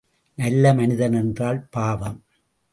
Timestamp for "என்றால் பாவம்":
1.13-2.19